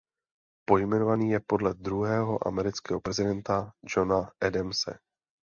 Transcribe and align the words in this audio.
Pojmenovaný 0.65 1.31
je 1.31 1.39
podle 1.39 1.73
druhého 1.73 2.47
amerického 2.47 2.99
prezidenta 3.01 3.73
Johna 3.83 4.31
Adamse. 4.41 4.99